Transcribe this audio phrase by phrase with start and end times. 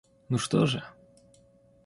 [0.29, 0.83] Ну что же?